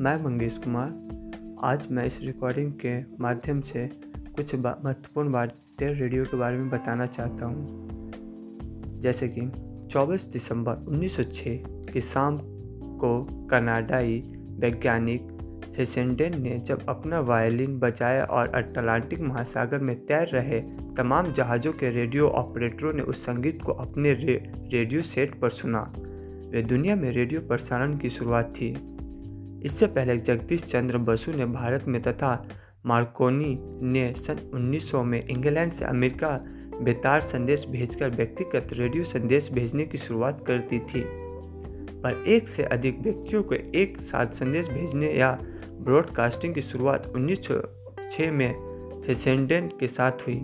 [0.00, 3.90] मैं मंगेश कुमार। आज मैं इस रिकॉर्डिंग के माध्यम से
[4.36, 9.40] कुछ बा, महत्वपूर्ण बातें रेडियो के बारे में बताना चाहता हूँ। जैसे कि
[9.90, 11.62] 24 दिसंबर 1906
[11.92, 12.38] की शाम
[12.96, 15.28] को कनाडाई वैज्ञानिक
[15.76, 20.60] फेसेंडेन ने जब अपना वायलिन बजाया और अटलांटिक महासागर में तैर रहे
[20.96, 25.92] तमाम जहाज़ों के रेडियो ऑपरेटरों ने उस संगीत को अपने रे, रेडियो सेट पर सुना।
[26.50, 28.96] वे दुनिया में रेडियो प्रसारण की शुरुआत थी।
[29.62, 32.48] इससे पहले जगदीश चंद्र बसु ने भारत में तथा
[32.86, 36.44] मार्कोनी ने सन 1900 में इंग्लैंड से अमेरिका
[36.82, 41.04] बेतार संदेश भेजकर व्यक्तिगत रेडियो संदेश भेजने की शुरुआत कर दी थी।
[42.00, 45.38] पर एक से अधिक व्यक्तियों को एक साथ संदेश भेजने या
[45.80, 48.52] ब्रॉडकास्टिंग की शुरुआत 1906 में
[49.06, 50.40] फेसेंडेन के साथ हुई।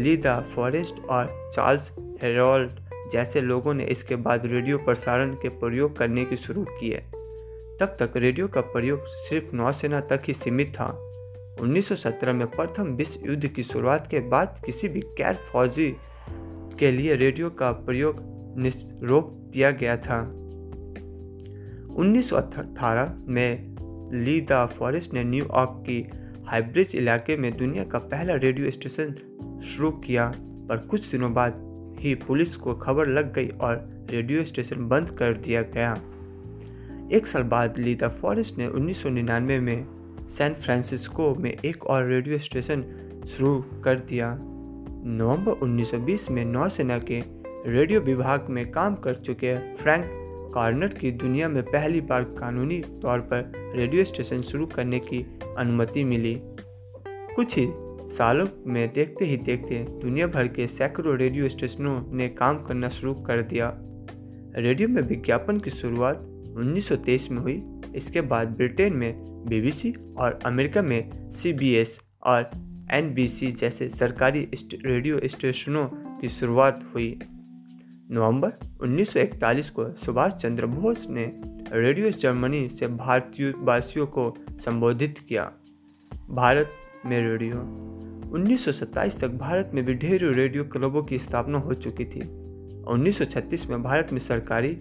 [0.00, 1.92] ली द फॉरेस्ट और चार्ल्स
[2.22, 2.70] हेरोल्ड
[3.10, 7.02] जैसे लोगों ने इसके बाद रेडियो प्रसारण के प्रयोग करने की शुरू किए।
[7.80, 10.86] तब तक रेडियो का प्रयोग सिर्फ़ नौसेना तक ही सीमित था।
[11.60, 15.96] 1917 में प्रथम विश्व युद्ध की शुरुआत के बाद किसी भी गैर फौजी
[16.78, 18.16] के लिए रेडियो का प्रयोग
[19.02, 20.20] रोक दिया गया था।
[21.94, 23.76] 1918 में
[24.12, 26.10] ली द फॉरेस्ट ने न्यूयॉर्क की
[26.46, 29.14] हाइब्रिज इलाके में दुनिया का पहला रेडियो स्टेशन
[29.64, 30.32] शुरू किया,
[30.68, 31.64] पर कुछ दिनों बाद
[32.00, 36.00] ही पुलिस को खबर लग गई और रेडियो स्टेशन बंद कर दिया गया।
[37.12, 39.86] एक साल बाद ली द फॉरेस्ट ने 1999 में
[40.26, 42.82] सैन फ्रांसिस्को में एक और रेडियो स्टेशन
[43.26, 47.22] शुरू कर दिया। नवंबर 1920 में नौसेना के
[47.66, 50.04] रेडियो विभाग में काम कर चुके फ्रैंक
[50.54, 55.26] कार्नर की दुनिया में पहली बार कानूनी तौर पर रेडियो स्टेशन शुरू करने की
[55.58, 56.40] अनुमति मिली।
[57.34, 57.68] कुछ ही
[58.08, 63.14] सालों में देखते ही देखते दुनिया भर के सैकड़ों रेडियो स्टेशनों ने काम करना शुरू
[63.14, 63.78] कर दिया।
[64.56, 67.62] रेडियो में विज्ञापन की शुरुआत 1923 में हुई।
[67.94, 69.14] इसके बाद ब्रिटेन में
[69.48, 72.50] बीबीसी और अमेरिका में सीबीएस और
[72.90, 74.48] एनबीसी जैसे सरकारी
[74.84, 75.84] रेडियो स्टेशनों
[76.18, 77.18] की शुरुआत हुई।
[78.10, 81.32] नवंबर 1941 को सुभाष चंद्र बोस ने
[81.72, 85.52] रेडियो जर्मनी से भारतीय वासियों को संबोधित किया।
[86.30, 86.70] भारत
[87.06, 87.84] में रेडियो।
[88.32, 92.20] 1927 तक भारत में भी ढेरों रेडियो क्लबों की स्थापना हो चुकी थी।
[92.82, 94.78] 1936 में भारत में सरकारी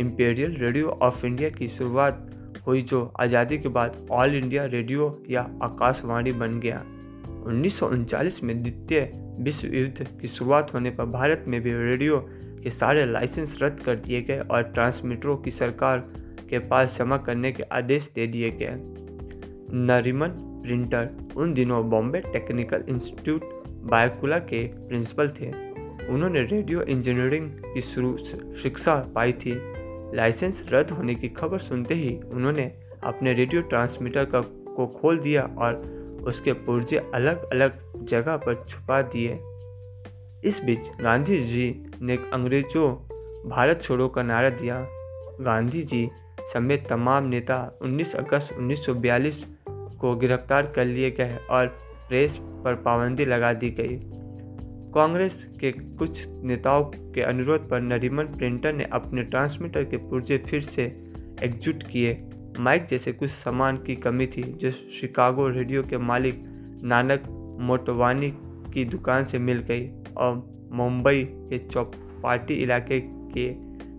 [0.00, 2.26] इम्पेरियल रेडियो ऑफ़ इंडिया की शुरुआत
[2.66, 6.84] हुई, जो आज़ादी के बाद ऑल इंडिया रेडियो या आकाशवाणी बन गया।
[7.46, 12.18] उन्नीस में द्वितीय विश्व युद्ध की शुरुआत होने पर भारत में भी रेडियो
[12.62, 15.98] के सारे लाइसेंस रद्द कर दिए गए और ट्रांसमीटरों की सरकार
[16.50, 18.74] के पास जमा करने के आदेश दे दिए गए।
[19.72, 20.28] नरिमन
[20.64, 23.44] प्रिंटर, उन दिनों बॉम्बे टेक्निकल इंस्टीट्यूट,
[23.90, 25.48] बायकुला के प्रिंसिपल थे।
[26.08, 28.16] उन्होंने रेडियो इंजीनियरिंग की शुरू
[28.62, 29.52] शिक्षा पाई थी।
[30.14, 32.72] लाइसेंस रद्द होने की खबर सुनते ही उन्होंने
[33.04, 35.74] अपने रेडियो ट्रांसमीटर का, को खोल दिया और
[36.26, 39.38] उसके पुर्जे अलग अलग जगह पर छुपा दिए।
[40.44, 42.94] इस बीच गांधी जी ने अंग्रेज़ों,
[43.50, 44.86] भारत छोड़ो का नारा दिया।
[45.40, 46.10] गांधी जी
[46.52, 51.66] समेत तमाम नेता 19 अगस्त 1942 को गिरफ़्तार कर लिए गए और
[52.08, 54.19] प्रेस पर पाबंदी लगा दी गई।
[54.94, 60.60] कांग्रेस के कुछ नेताओं के अनुरोध पर नरीमन प्रिंटर ने अपने ट्रांसमीटर के पुर्जे फिर
[60.60, 60.84] से
[61.42, 62.28] एकजुट किए।
[62.58, 66.42] माइक जैसे कुछ सामान की कमी थी, जो शिकागो रेडियो के मालिक
[66.84, 67.22] नानक
[67.60, 68.30] मोटवानी
[68.74, 73.00] की दुकान से मिल गई और मुंबई के चौपाटी इलाके
[73.36, 73.52] के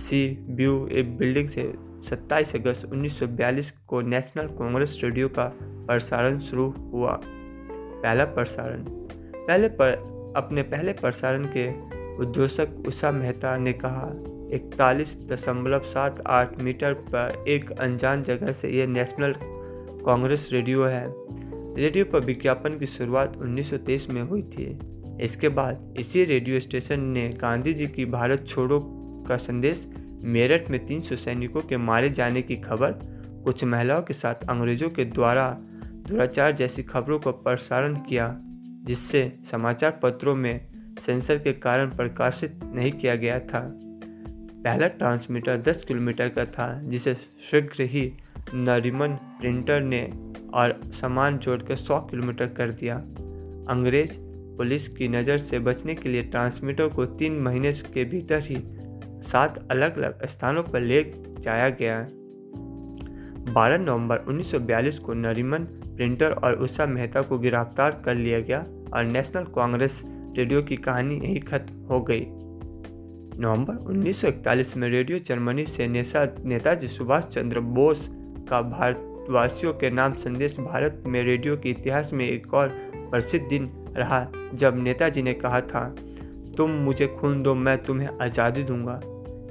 [0.00, 1.72] सी व्यू ए बिल्डिंग से
[2.04, 8.84] 27 अगस्त 1942 को नेशनल कांग्रेस रेडियो का प्रसारण शुरू हुआ। पहला प्रसारण
[9.36, 11.68] पहले पर अपने पहले प्रसारण के
[12.16, 14.10] उद्घोषक उषा मेहता ने कहा,
[14.54, 19.34] इकतालीस दशमलव सात आठ मीटर पर एक अनजान जगह से यह नेशनल
[20.06, 21.04] कांग्रेस रेडियो है।
[21.76, 24.78] रेडियो पर विज्ञापन की शुरुआत 1923 में हुई थी।
[25.20, 28.80] इसके बाद इसी रेडियो स्टेशन ने गांधी जी की भारत छोड़ो
[29.28, 29.88] का संदेश
[30.24, 32.92] मेरठ में 300 सैनिकों के मारे जाने की खबर,
[33.44, 35.48] कुछ महिलाओं के साथ अंग्रेज़ों के द्वारा
[36.08, 38.40] दुराचार जैसी खबरों का प्रसारण किया।
[38.84, 40.66] जिससे समाचार पत्रों में
[41.00, 43.78] सेंसर के कारण प्रकाशित नहीं किया गया था।
[44.64, 48.12] पहला ट्रांसमीटर 10 किलोमीटर का था, जिसे शीघ्र ही
[48.54, 50.12] नरिमन प्रिंटर ने
[50.54, 52.96] और सामान जोड़कर 100 किलोमीटर कर दिया।
[53.68, 54.12] अंग्रेज़
[54.56, 58.56] पुलिस की नज़र से बचने के लिए ट्रांसमीटर को तीन महीने के भीतर ही
[59.22, 62.08] सात अलग अलग स्थानों पर ले जाया गया।
[63.52, 65.58] 12 नवंबर 1942 को नरीमन,
[65.96, 68.64] प्रिंटर और उषा मेहता को गिरफ़्तार कर लिया गया
[68.94, 70.02] और नेशनल कांग्रेस
[70.36, 72.26] रेडियो की कहानी यही खत्म हो गई।
[73.40, 78.08] नवंबर 1941 में रेडियो जर्मनी से नेता नेताजी सुभाष चंद्र बोस
[78.50, 82.68] का भारतवासियों के नाम संदेश भारत में रेडियो के इतिहास में एक और
[83.10, 85.94] प्रसिद्ध दिन रहा, जब नेताजी ने कहा था,
[86.56, 89.00] तुम मुझे खून दो, मैं तुम्हें आज़ादी दूँगा।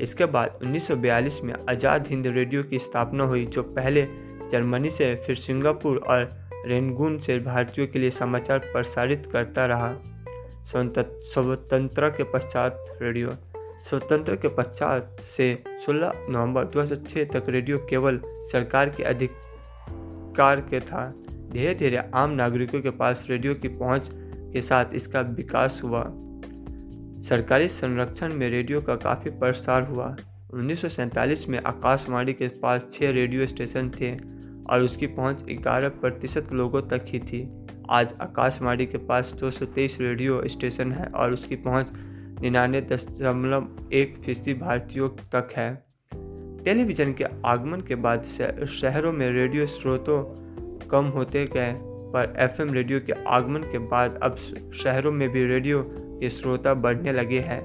[0.00, 4.06] इसके बाद 1942 में आज़ाद हिंद रेडियो की स्थापना हुई, जो पहले
[4.50, 6.30] जर्मनी से, फिर सिंगापुर और
[6.66, 9.94] रेनगून से भारतीयों के लिए समाचार प्रसारित करता रहा।
[10.66, 13.34] स्वतंत्रता के पश्चात रेडियो,
[13.84, 15.46] स्वतंत्र के पश्चात से
[15.86, 18.20] 16 नवंबर 2006 तक रेडियो केवल
[18.52, 21.08] सरकार के अधिकार के था।
[21.52, 24.08] धीरे धीरे आम नागरिकों के पास रेडियो की पहुँच
[24.52, 26.02] के साथ इसका विकास हुआ।
[27.22, 30.16] सरकारी संरक्षण में रेडियो का काफ़ी प्रसार हुआ।
[30.54, 34.12] उन्नीस सौ सैंतालीस में आकाशवाणी के पास छः रेडियो स्टेशन थे
[34.70, 37.48] और उसकी पहुँच 11 प्रतिशत लोगों तक ही थी।
[37.90, 41.92] आज आकाशवाणी के पास दो सौ तेईस रेडियो स्टेशन है और उसकी पहुँच
[42.40, 45.84] निन्यानवे दशमलव एक फ़ीसदी भारतीयों तक है।
[46.64, 48.24] टेलीविज़न के आगमन के बाद
[48.70, 50.22] शहरों में रेडियो स्रोतों
[50.88, 51.72] कम होते गए।
[52.12, 54.36] पर एफएम रेडियो के आगमन के बाद अब
[54.74, 57.60] शहरों में भी रेडियो के श्रोता बढ़ने लगे हैं।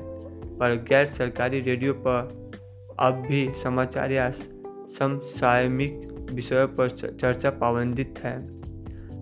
[0.58, 2.52] पर गैर सरकारी रेडियो पर
[3.00, 8.36] अब भी समाचार या समसामयिक विषयों पर चर्चा पाबंदित है।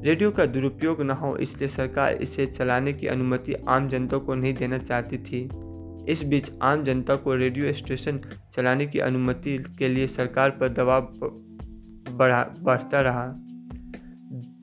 [0.04, 4.54] रेडियो का दुरुपयोग न हो इसलिए सरकार इसे चलाने की अनुमति आम जनता को नहीं
[4.54, 5.50] देना चाहती थी।
[6.12, 8.20] इस बीच आम जनता को रेडियो स्टेशन
[8.52, 11.02] चलाने की अनुमति के लिए सरकार पर दबाव
[12.12, 13.26] बढ़ा, बढ़ता रहा।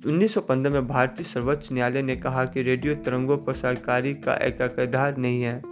[0.07, 5.43] 1915 में भारतीय सर्वोच्च न्यायालय ने कहा कि रेडियो तरंगों पर सरकारी का एकाधिकार नहीं
[5.43, 5.63] है।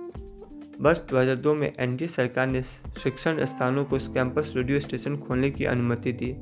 [0.81, 6.13] वर्ष 2002 में एनडीए सरकार ने शिक्षण स्थानों को कैंपस रेडियो स्टेशन खोलने की अनुमति
[6.13, 6.37] दी।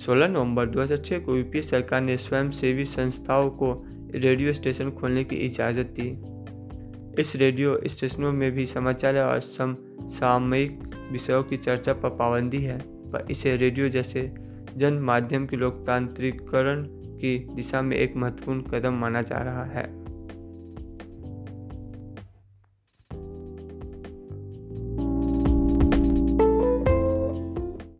[0.00, 5.94] 16 नवंबर 2006 को यूपीए सरकार ने स्वयंसेवी संस्थाओं को रेडियो स्टेशन खोलने की इजाज़त
[6.00, 6.22] दी।
[7.20, 10.80] इस रेडियो स्टेशनों में भी समाचार और समसामयिक
[11.12, 14.34] विषयों की चर्चा पर पाबंदी है। पर इसे रेडियो जैसे
[14.76, 20.01] जन माध्यम के लोकतांत्रिकरण की दिशा में एक महत्वपूर्ण कदम माना जा रहा है।